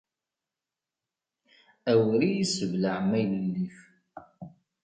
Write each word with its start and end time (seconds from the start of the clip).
Awer 1.91 2.21
iy-issebleɛ 2.27 2.97
maylellif. 3.09 3.77